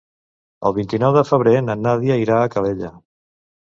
[0.69, 2.91] El vint-i-nou de febrer na Nàdia irà a Calella.